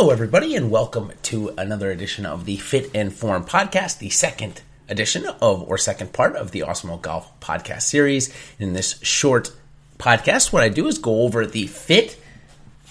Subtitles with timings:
[0.00, 4.62] Hello, everybody, and welcome to another edition of the Fit and Form podcast, the second
[4.88, 8.32] edition of or second part of the Awesemo Golf podcast series.
[8.58, 9.52] In this short
[9.98, 12.18] podcast, what I do is go over the fit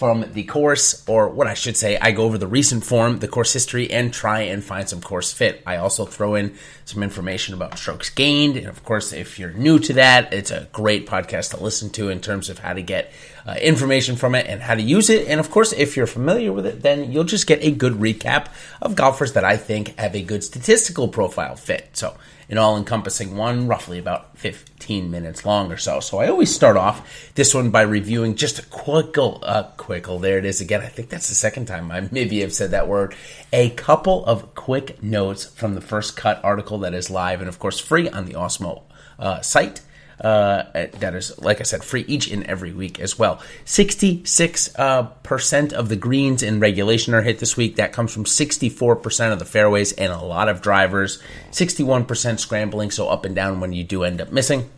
[0.00, 3.28] from the course, or what I should say, I go over the recent form, the
[3.28, 5.62] course history, and try and find some course fit.
[5.66, 6.56] I also throw in
[6.86, 8.56] some information about strokes gained.
[8.56, 12.08] And of course, if you're new to that, it's a great podcast to listen to
[12.08, 13.12] in terms of how to get
[13.44, 15.28] uh, information from it and how to use it.
[15.28, 18.46] And of course, if you're familiar with it, then you'll just get a good recap
[18.80, 21.90] of golfers that I think have a good statistical profile fit.
[21.92, 22.16] So,
[22.50, 26.00] an all encompassing one, roughly about 15 minutes long or so.
[26.00, 30.36] So I always start off this one by reviewing just a quickle, uh, quickle, there
[30.36, 30.80] it is again.
[30.80, 33.14] I think that's the second time I maybe have said that word.
[33.52, 37.60] A couple of quick notes from the first cut article that is live and, of
[37.60, 38.82] course, free on the Awesemo
[39.20, 39.80] uh, site.
[40.20, 43.40] Uh, that is, like I said, free each and every week as well.
[43.64, 47.76] 66% uh, of the greens in regulation are hit this week.
[47.76, 51.22] That comes from 64% of the fairways and a lot of drivers.
[51.52, 54.68] 61% scrambling, so up and down when you do end up missing.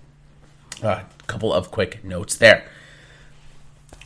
[0.81, 2.65] A uh, couple of quick notes there.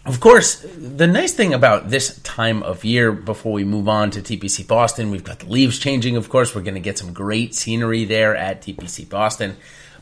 [0.06, 4.22] Of course, the nice thing about this time of year before we move on to
[4.22, 6.54] TPC Boston, we've got the leaves changing, of course.
[6.54, 9.56] We're going to get some great scenery there at TPC Boston.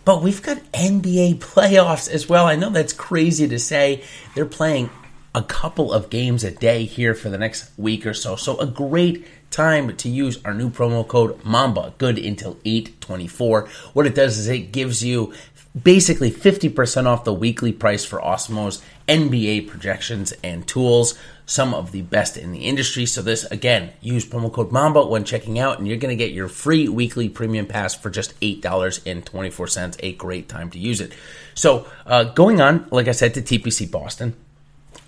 [0.05, 2.47] But we've got NBA playoffs as well.
[2.47, 4.03] I know that's crazy to say.
[4.35, 4.91] They're playing
[5.35, 8.37] a couple of games a day here for the next week or so.
[8.37, 13.69] So a great time to use our new promo code MAMBA, good until 824.
[13.93, 15.33] What it does is it gives you
[15.81, 22.03] basically 50% off the weekly price for Awesemo's NBA projections and tools, some of the
[22.03, 23.07] best in the industry.
[23.07, 26.33] So this again, use promo code Mamba when checking out, and you're going to get
[26.33, 29.97] your free weekly premium pass for just eight dollars and twenty four cents.
[30.01, 31.13] A great time to use it.
[31.55, 34.35] So uh, going on, like I said, to TPC Boston.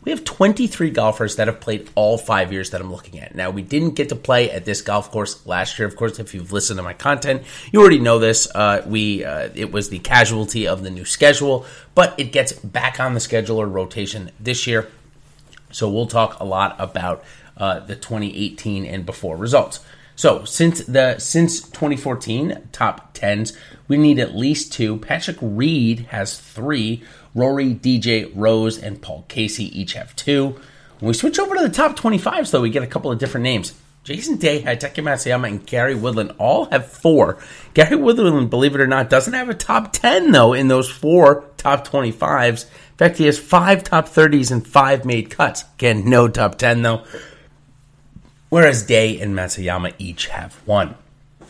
[0.07, 3.35] We have 23 golfers that have played all five years that I'm looking at.
[3.35, 5.89] Now, we didn't get to play at this golf course last year.
[5.89, 8.47] Of course, if you've listened to my content, you already know this.
[8.55, 11.67] Uh, we uh, it was the casualty of the new schedule,
[11.97, 14.89] but it gets back on the schedule or rotation this year.
[15.73, 17.25] So we'll talk a lot about
[17.57, 19.81] uh, the 2018 and before results.
[20.15, 23.55] So since the since 2014 top tens,
[23.89, 24.99] we need at least two.
[24.99, 27.03] Patrick Reed has three.
[27.37, 30.59] Rory, DJ, Rose, and Paul Casey each have two.
[30.99, 33.45] When we switch over to the top 25s, though, we get a couple of different
[33.45, 33.75] names.
[34.05, 37.39] Jason Day, Hideki Matsuyama, and Gary Woodland all have four.
[37.75, 41.45] Gary Woodland, believe it or not, doesn't have a top 10, though, in those four
[41.59, 42.65] top 25s.
[42.65, 45.65] In fact, he has five top 30s and five made cuts.
[45.75, 47.05] Again, no top 10, though.
[48.49, 50.95] Whereas Day and Matsuyama each have one.
[51.41, 51.47] A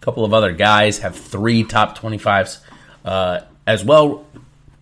[0.00, 2.58] couple of other guys have three top 25s
[3.04, 4.24] uh, as well.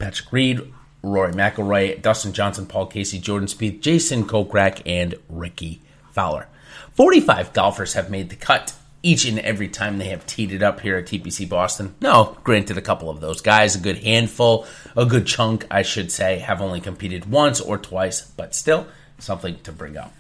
[0.03, 0.61] Patrick Reed,
[1.05, 5.81] Rory McIlroy, Dustin Johnson, Paul Casey, Jordan Spieth, Jason Kokrak, and Rickie
[6.11, 6.49] Fowler.
[6.95, 8.75] 45 golfers have made the cut
[9.05, 11.95] each and every time they have teed it up here at TPC Boston.
[12.01, 16.11] No, granted, a couple of those guys, a good handful, a good chunk, I should
[16.11, 18.89] say, have only competed once or twice, but still
[19.21, 20.13] something to bring up.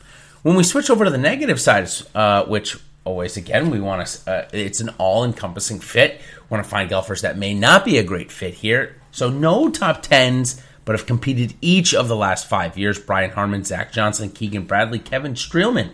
[0.42, 4.30] When we switch over to the negative side, uh, which always again we want to,
[4.30, 6.20] uh, it's an all-encompassing fit.
[6.20, 8.96] We want to find golfers that may not be a great fit here.
[9.10, 12.98] So no top tens, but have competed each of the last five years.
[12.98, 15.90] Brian Harman Zach Johnson, Keegan Bradley, Kevin Streelman,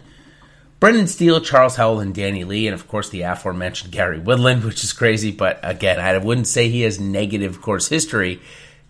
[0.81, 4.85] Brendan Steele, Charles Howell, and Danny Lee, and of course the aforementioned Gary Woodland, which
[4.85, 5.33] is crazy.
[5.33, 8.41] But again, I wouldn't say he has negative course history,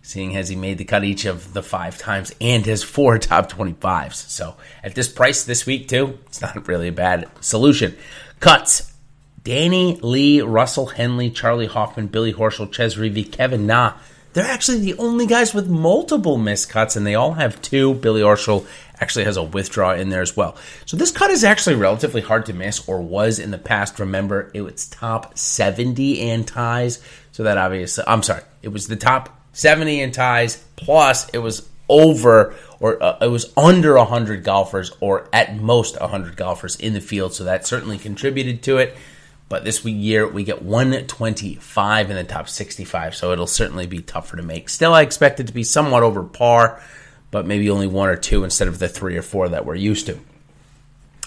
[0.01, 3.51] seeing as he made the cut each of the five times and has four top
[3.51, 4.29] 25s.
[4.29, 7.95] So at this price this week, too, it's not really a bad solution.
[8.39, 8.93] Cuts.
[9.41, 13.93] Danny Lee, Russell Henley, Charley Hoffman, Billy Horschel, Chez Reavie, Kevin Na,
[14.33, 17.95] they're actually the only guys with multiple missed cuts, and they all have two.
[17.95, 18.67] Billy Horschel
[18.99, 20.55] actually has a withdraw in there as well.
[20.85, 23.99] So this cut is actually relatively hard to miss, or was in the past.
[23.99, 27.01] Remember, it was top 70 and ties.
[27.31, 31.67] So that obviously, I'm sorry, it was the top 70 in ties, plus it was
[31.87, 37.01] over or uh, it was under 100 golfers, or at most 100 golfers in the
[37.01, 37.33] field.
[37.33, 38.95] So that certainly contributed to it.
[39.49, 44.37] But this year we get 125 in the top 65, so it'll certainly be tougher
[44.37, 44.69] to make.
[44.69, 46.81] Still, I expect it to be somewhat over par,
[47.31, 50.05] but maybe only one or two instead of the three or four that we're used
[50.05, 50.19] to.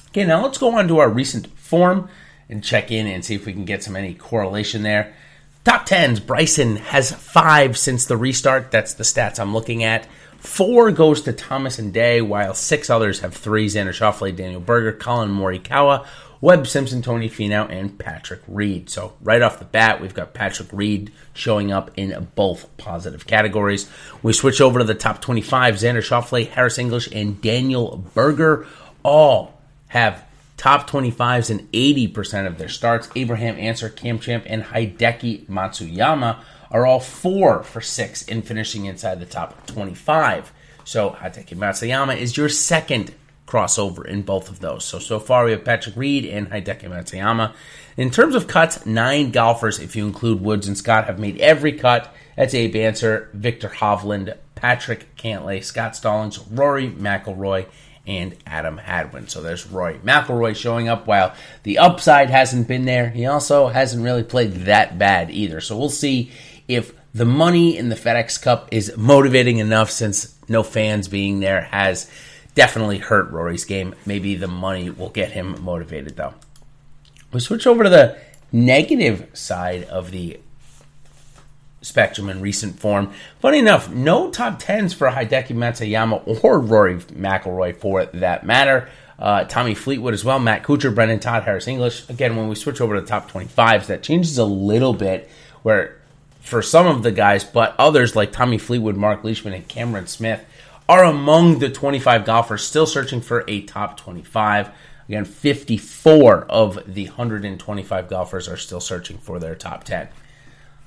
[0.09, 2.09] Okay, now let's go on to our recent form
[2.49, 5.15] and check in and see if we can get some any correlation there.
[5.65, 8.73] Top tens, Bryson has five since the restart.
[8.73, 10.09] That's the stats I'm looking at.
[10.39, 14.91] Four goes to Thomas and Day, while six others have three: Xander Schauffele, Daniel Berger,
[14.91, 16.05] Collin Morikawa,
[16.41, 18.91] Webb Simpson, Tony Finau, and Patrick Reed.
[18.91, 23.89] So right off the bat, we've got Patrick Reed showing up in both positive categories.
[24.21, 28.67] We switch over to the top 25, Xander Schauffele, Harris English, and Daniel Berger,
[29.05, 30.25] all have
[30.63, 33.09] top 25s in 80% of their starts.
[33.17, 39.19] Abraham Ancer, Cam Champ, and Hideki Matsuyama are all four for six in finishing inside
[39.19, 40.53] the top 25.
[40.85, 43.13] So Hideki Matsuyama is your second
[43.45, 44.85] crossover in both of those.
[44.85, 47.55] So, so far we have Patrick Reed and Hideki Matsuyama.
[47.97, 51.73] In terms of cuts, nine golfers, if you include Woods and Scott, have made every
[51.73, 52.15] cut.
[52.37, 57.67] That's Abe Ancer, Viktor Hovland, Patrick Cantlay, Scott Stallings, Rory McIlroy,
[58.07, 59.29] and Adam Hadwin.
[59.29, 63.11] So there's Rory McIlroy showing up while the upside hasn't been there.
[63.11, 65.61] He also hasn't really played that bad either.
[65.61, 66.33] So we'll see
[66.67, 71.63] if the money in the FedEx Cup is motivating enough since no fans being there
[71.63, 72.11] has
[72.55, 73.95] definitely hurt Rory's game.
[74.07, 76.35] Maybe the money will get him motivated though.
[77.33, 78.19] We switch over to the
[78.51, 80.41] negative side of the
[81.83, 83.13] spectrum in recent form.
[83.41, 88.89] Funny enough, no top tens for Hideki Matsuyama or Rory McIlroy for that matter.
[89.19, 92.09] Uh, Tommy Fleetwood as well, Matt Kuchar, Brendon Todd, Harris English.
[92.09, 95.31] Again, when we switch over to the top 25s, that changes a little bit
[95.63, 95.99] where
[96.41, 100.45] for some of the guys, but others like Tommy Fleetwood, Mark Leishman, and Cameron Smith
[100.89, 104.71] are among the 25 golfers still searching for a top 25.
[105.09, 110.09] Again, 54 of the 125 golfers are still searching for their top 10.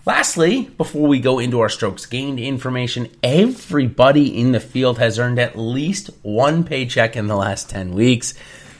[0.05, 5.39] Lastly, before we go into our strokes gained information, everybody in the field has earned
[5.39, 8.35] at least one paycheck in the last 10 weeks.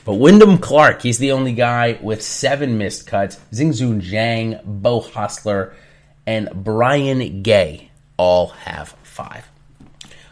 [0.05, 3.39] But Wyndham Clark, he's the only guy with seven missed cuts.
[3.51, 5.73] Xinjun Zhang, Beau Hossler,
[6.27, 9.49] and Brian Gay all have five.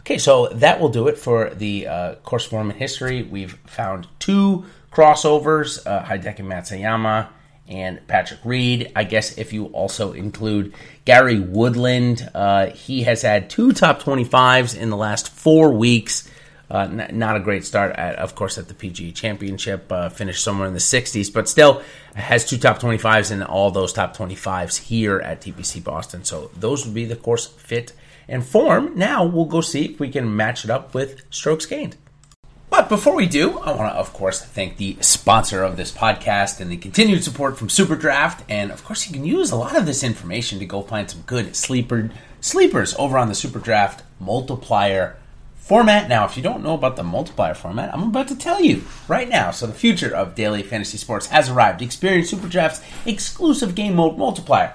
[0.01, 3.23] Okay, so that will do it for the uh, course form and history.
[3.23, 7.29] We've found two crossovers, uh, Hideki Matsuyama
[7.67, 8.91] and Patrick Reed.
[8.95, 10.73] I guess if you also include
[11.05, 16.29] Gary Woodland, uh, he has had two top 25s in the last four weeks.
[16.69, 19.91] Uh, n- not a great start, at, of course, at the PGA Championship.
[19.91, 21.81] Uh, finished somewhere in the 60s, but still
[22.15, 26.23] has two top 25s and all those top 25s here at TPC Boston.
[26.23, 27.93] So those would be the course fit
[28.27, 28.97] and form.
[28.97, 31.97] Now we'll go see if we can match it up with strokes gained.
[32.83, 36.59] But before we do, I want to, of course, thank the sponsor of this podcast
[36.59, 38.41] and the continued support from Superdraft.
[38.49, 41.21] And of course, you can use a lot of this information to go find some
[41.21, 45.15] good sleeper sleepers over on the Superdraft multiplier
[45.55, 46.09] format.
[46.09, 49.29] Now, if you don't know about the multiplier format, I'm about to tell you right
[49.29, 49.51] now.
[49.51, 51.81] So, the future of daily fantasy sports has arrived.
[51.81, 54.73] Experience Superdraft's exclusive game mode multiplier.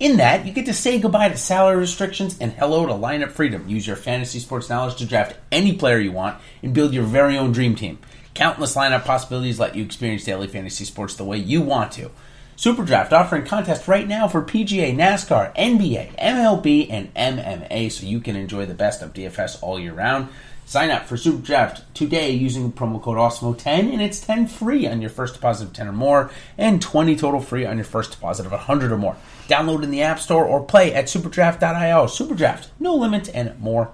[0.00, 3.68] In that, you get to say goodbye to salary restrictions and hello to lineup freedom.
[3.68, 7.36] Use your fantasy sports knowledge to draft any player you want and build your very
[7.36, 7.98] own dream team.
[8.32, 12.12] Countless lineup possibilities let you experience daily fantasy sports the way you want to.
[12.56, 18.36] Superdraft offering contest right now for PGA, NASCAR, NBA, MLB, and MMA so you can
[18.36, 20.28] enjoy the best of DFS all year round.
[20.68, 25.08] Sign up for Superdraft today using promo code OSMO10, and it's 10 free on your
[25.08, 28.52] first deposit of 10 or more and 20 total free on your first deposit of
[28.52, 29.16] 100 or more.
[29.48, 32.04] Download in the App Store or play at superdraft.io.
[32.04, 33.90] Superdraft, no limit and more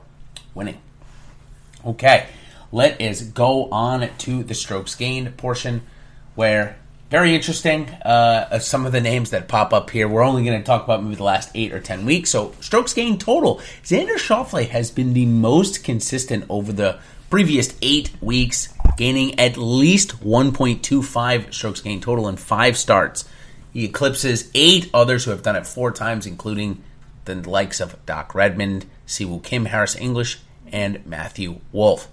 [0.53, 0.81] winning.
[1.87, 2.26] Okay,
[2.73, 5.82] let us go on to the strokes gained portion
[6.35, 6.76] where
[7.14, 7.88] very interesting.
[8.05, 10.08] Uh, some of the names that pop up here.
[10.08, 12.31] We're only going to talk about maybe the last eight or ten weeks.
[12.31, 13.58] So strokes gained total.
[13.84, 16.99] Xander Schauffele has been the most consistent over the
[17.31, 23.28] previous eight weeks, gaining at least 1.25 strokes gained total in five starts.
[23.73, 26.83] He eclipses eight others who have done it four times, including
[27.26, 30.40] the likes of Doc Redman, Siwoo Kim, Harris English,
[30.73, 32.09] and Matthew Wolff.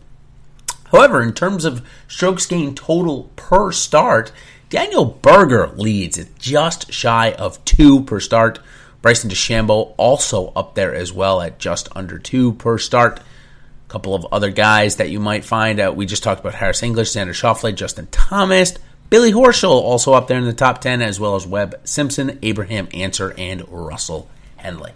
[0.91, 4.31] However, in terms of strokes gained total per start,
[4.71, 8.59] Daniel Berger leads at just shy of two per start.
[9.01, 13.19] Bryson DeChambeau also up there as well at just under two per start.
[13.19, 15.97] A couple of other guys that you might find out.
[15.97, 18.75] We just talked about Harris English, Xander Schauffele, Justin Thomas,
[19.09, 22.87] Billy Horschel also up there in the top 10, as well as Webb Simpson, Abraham
[22.93, 24.93] Ancer, and Russell Henley.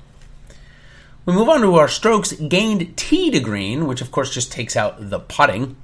[1.25, 4.77] We move on to our strokes gained tee to green, which of course just takes
[4.77, 5.75] out the putting.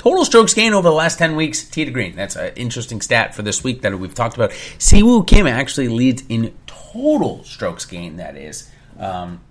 [0.00, 2.16] Total strokes gained over the last 10 weeks, tee to green.
[2.16, 4.50] That's an interesting stat for this week that we've talked about.
[4.78, 8.70] Si Woo Kim actually leads in total strokes gained, that is.
[8.98, 9.42] Um,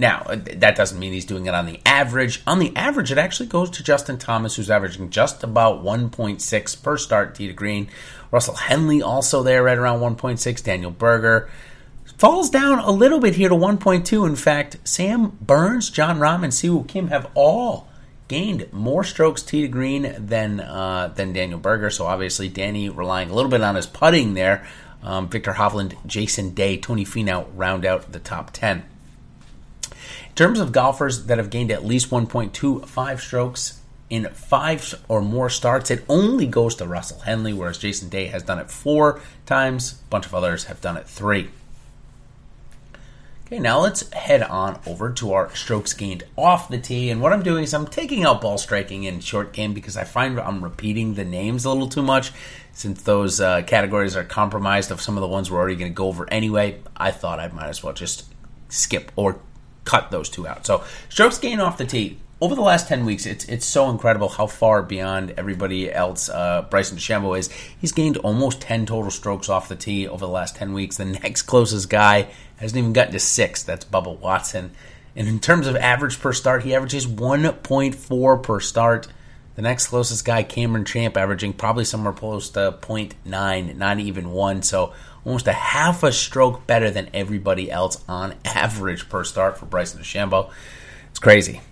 [0.00, 2.42] now, uh, that doesn't mean he's doing it on the average.
[2.44, 6.96] On the average, it actually goes to Justin Thomas, who's averaging just about 1.6 per
[6.96, 7.88] start tee to green.
[8.32, 10.64] Russell Henley also there, right around 1.6.
[10.64, 11.48] Daniel Berger
[12.18, 14.26] falls down a little bit here to 1.2.
[14.26, 17.85] In fact, Sam Burns, Jon Rahm, and Si Woo Kim have all
[18.28, 21.90] gained more strokes tee to green than uh, than Daniel Berger.
[21.90, 24.66] So obviously, Danny relying a little bit on his putting there.
[25.02, 28.78] Um, Viktor Hovland, Jason Day, Tony Finau round out the top 10
[29.84, 29.94] In
[30.34, 33.80] terms of golfers that have gained at least 1.25 strokes
[34.10, 38.42] in five or more starts, it only goes to Russell Henley, whereas Jason Day has
[38.42, 40.00] done it four times.
[40.06, 41.50] A bunch of others have done it three.
[43.46, 47.10] Okay, now let's head on over to our strokes gained off the tee.
[47.10, 50.02] And what I'm doing is I'm taking out ball striking in short game because I
[50.02, 52.32] find I'm repeating the names a little too much.
[52.72, 55.94] Since those uh, categories are compromised of some of the ones we're already going to
[55.94, 58.24] go over anyway, I thought I might as well just
[58.68, 59.38] skip or
[59.84, 60.66] cut those two out.
[60.66, 64.28] So strokes gained off the tee over the last 10 weeks, it's it's so incredible
[64.28, 67.50] how far beyond everybody else uh, Bryson DeChambeau is.
[67.50, 70.98] He's gained almost 10 total strokes off the tee over the last 10 weeks.
[70.98, 73.62] The next closest guy hasn't even gotten to six.
[73.62, 74.72] That's Bubba Watson.
[75.14, 79.08] And in terms of average per start, he averages 1.4 per start.
[79.54, 84.60] The next closest guy, Cameron Champ, averaging probably somewhere close to 0.9, not even one.
[84.60, 84.92] So
[85.24, 90.02] almost a half a stroke better than everybody else on average per start for Bryson
[90.02, 90.50] DeChambeau.
[91.08, 91.62] It's crazy.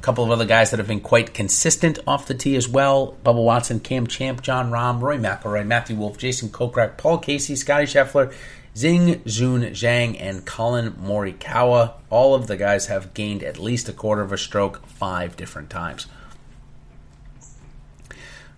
[0.00, 3.18] A couple of other guys that have been quite consistent off the tee as well.
[3.22, 7.84] Bubba Watson, Cam Champ, Jon Rahm, Roy McIlroy, Matthew Wolff, Jason Kokrak, Paul Casey, Scottie
[7.84, 8.32] Scheffler,
[8.74, 11.92] Xinjun Zhang, and Collin Morikawa.
[12.08, 15.68] All of the guys have gained at least a quarter of a stroke five different
[15.68, 16.06] times.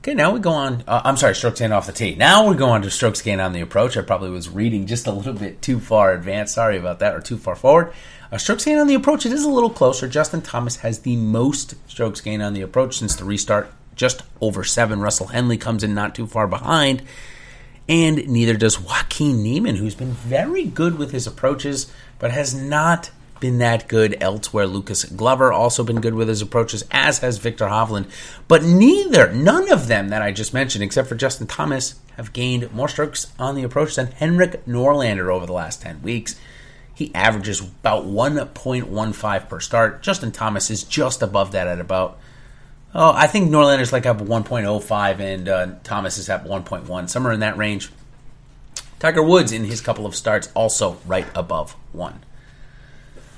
[0.02, 0.82] Okay, now we go on.
[0.88, 2.16] Uh, I'm sorry, strokes gained off the tee.
[2.16, 3.96] Now we go on to strokes gained on the approach.
[3.96, 6.54] I probably was reading just a little bit too far advanced.
[6.54, 7.92] Sorry about that, or too far forward.
[8.36, 10.08] Strokes gained on the approach, it is a little closer.
[10.08, 14.64] Justin Thomas has the most strokes gained on the approach since the restart, just over
[14.64, 15.00] seven.
[15.00, 17.02] Russell Henley comes in not too far behind.
[17.88, 23.12] And neither does Joaquin Niemann, who's been very good with his approaches, but has not
[23.42, 24.66] been that good elsewhere.
[24.66, 28.08] Lucas Glover also been good with his approaches, as has Viktor Hovland.
[28.46, 32.72] But neither, none of them that I just mentioned, except for Justin Thomas, have gained
[32.72, 36.40] more strokes on the approach than Henrik Norlander over the last 10 weeks.
[36.94, 40.02] He averages about 1.15 per start.
[40.02, 42.18] Justin Thomas is just above that at about,
[42.94, 47.40] oh, I think Norlander's like up 1.05 and uh, Thomas is at 1.1, somewhere in
[47.40, 47.90] that range.
[49.00, 52.20] Tiger Woods in his couple of starts also right above one.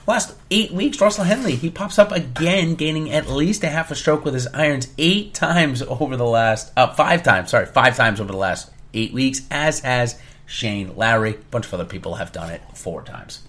[0.06, 3.94] Last eight weeks, Russell Henley, he pops up again, gaining at least a half a
[3.94, 8.20] stroke with his irons eight times over the last, uh, five times, sorry, five times
[8.20, 11.37] over the last eight weeks, as has Shane Lowry.
[11.37, 13.40] A bunch of other people have done it four times.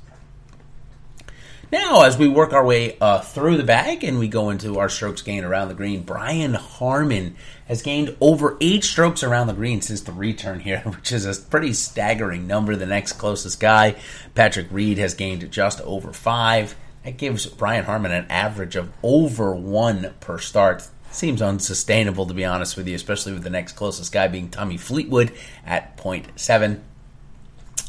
[1.76, 4.88] Now, as we work our way uh, through the bag and we go into our
[4.88, 7.36] strokes gained around the green, Brian Harman
[7.68, 11.42] has gained over eight strokes around the green since the return here, which is a
[11.42, 12.78] pretty staggering number.
[12.78, 13.98] The next closest guy,
[14.36, 16.78] Patrick Reed, has gained just over five.
[17.04, 20.88] That gives Brian Harman an average of over one per start.
[21.12, 24.78] Seems unsustainable, to be honest with you, especially with the next closest guy being Tommy
[24.78, 25.34] Fleetwood
[25.66, 26.80] at 0.7.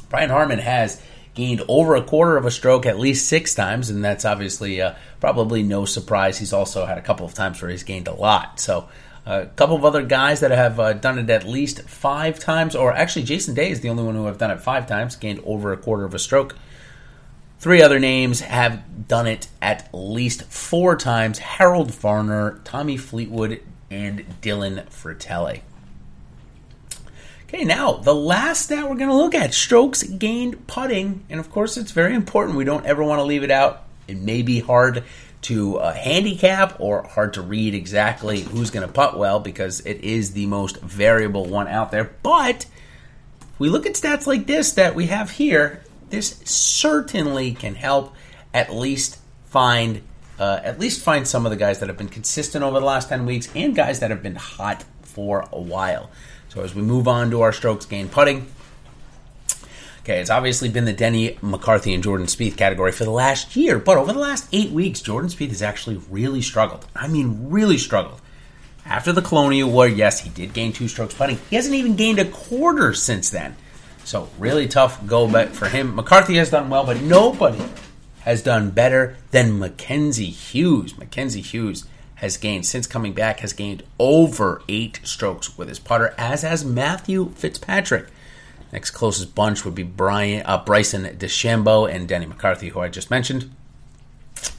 [0.08, 1.00] Brian Harman has
[1.36, 4.94] gained over a quarter of a stroke at least six times, and that's obviously uh,
[5.20, 6.38] probably no surprise.
[6.38, 8.58] He's also had a couple of times where he's gained a lot.
[8.58, 8.88] So,
[9.26, 12.74] uh, a couple of other guys that have uh, done it at least five times,
[12.74, 15.40] or actually, Jason Day is the only one who have done it five times, gained
[15.44, 16.56] over a quarter of a stroke.
[17.58, 24.24] Three other names have done it at least four times Harold Varner, Tommy Fleetwood, and
[24.42, 25.60] Dylan Frittelli.
[27.48, 31.24] Okay, now the last stat we're going to look at strokes gained putting.
[31.30, 32.56] And of course, it's very important.
[32.56, 33.84] We don't ever want to leave it out.
[34.08, 35.04] It may be hard
[35.42, 40.00] to uh, handicap or hard to read exactly who's going to putt well because it
[40.00, 42.10] is the most variable one out there.
[42.24, 42.66] But
[43.60, 48.14] we look at stats like this that we have here, this certainly can help
[48.52, 50.02] at least find
[50.38, 53.08] uh, at least find some of the guys that have been consistent over the last
[53.08, 56.10] 10 weeks and guys that have been hot for a while.
[56.56, 58.46] So as we move on to our strokes gained putting,
[60.00, 63.78] okay, it's obviously been the Denny McCarthy and Jordan Spieth category for the last year,
[63.78, 66.86] but over the last eight weeks, Jordan Spieth has actually really struggled.
[66.96, 68.22] I mean, really struggled.
[68.86, 71.36] After the Colonial War, yes, he did gain two strokes putting.
[71.50, 73.54] He hasn't even gained a quarter since then.
[74.04, 75.94] So really tough go back for him.
[75.94, 77.62] McCarthy has done well, but nobody
[78.20, 80.96] has done better than Mackenzie Hughes.
[80.96, 81.84] Mackenzie Hughes
[82.16, 86.64] has gained since coming back has gained over eight strokes with his putter, as has
[86.64, 88.08] Matthew Fitzpatrick.
[88.72, 93.10] Next closest bunch would be Brian uh, Bryson DeChambeau and Denny McCarthy, who I just
[93.10, 93.50] mentioned.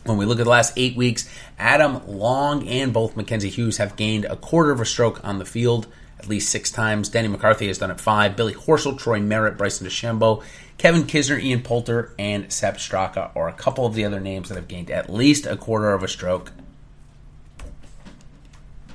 [0.06, 3.96] When we look at the last eight weeks, Adam Long and both Mackenzie Hughes have
[3.96, 5.88] gained a quarter of a stroke on the field
[6.20, 7.10] at least six times.
[7.10, 8.36] Danny McCarthy has done it five.
[8.36, 10.44] Billy Horschel, Troy Merritt, Bryson DeChambeau,
[10.78, 14.56] Kevin Kisner, Ian Poulter, and Sepp Straka are a couple of the other names that
[14.56, 16.52] have gained at least a quarter of a stroke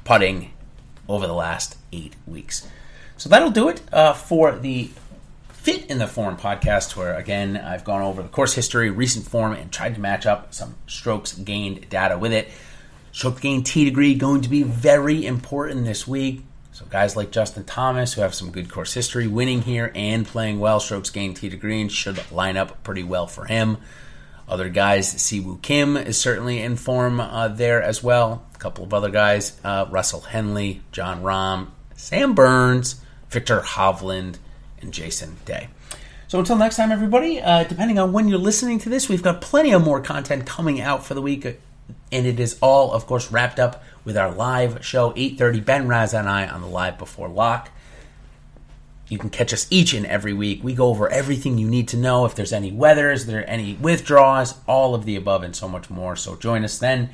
[0.05, 0.53] putting
[1.09, 2.67] over the last eight weeks.
[3.17, 4.91] So that'll do it uh, for the
[5.51, 9.53] Fit in the Form podcast, where again I've gone over the course history, recent form,
[9.53, 12.49] and tried to match up some strokes gained data with it.
[13.13, 16.43] Stroke gain T degree going to be very important this week.
[16.73, 20.59] So guys like Justin Thomas, who have some good course history, winning here and playing
[20.59, 23.77] well, strokes gained tee to green should line up pretty well for him.
[24.49, 28.45] Other guys, Si Woo Kim is certainly in form uh, there as well.
[28.55, 34.37] A couple of other guys, uh, Russell Henley, Jon Rahm, Sam Burns, Viktor Hovland,
[34.81, 35.69] and Jason Day.
[36.29, 39.41] So until next time, everybody, uh, depending on when you're listening to this, we've got
[39.41, 41.45] plenty of more content coming out for the week.
[41.45, 46.15] And it is all, of course, wrapped up with our live show, 8.30, Ben Raz
[46.15, 47.71] and I on the Live Before Lock.
[49.13, 50.65] You can catch us each and every week.
[50.65, 52.25] We go over everything you need to know.
[52.25, 55.91] If there's any weathers, there are any withdraws, all of the above, and so much
[55.91, 56.17] more.
[56.17, 57.11] So join us then.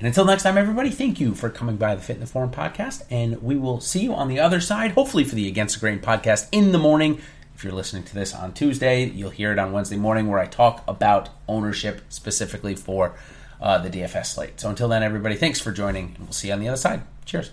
[0.00, 2.50] And until next time, everybody, thank you for coming by the Fit in the Form
[2.50, 3.04] podcast.
[3.10, 6.00] And we will see you on the other side, hopefully for the Against the Grain
[6.00, 7.20] podcast in the morning.
[7.54, 10.46] If you're listening to this on Tuesday, you'll hear it on Wednesday morning where I
[10.46, 13.14] talk about ownership specifically for
[13.60, 14.60] uh, the DFS slate.
[14.60, 17.02] So until then, everybody, thanks for joining, and we'll see you on the other side.
[17.24, 17.52] Cheers.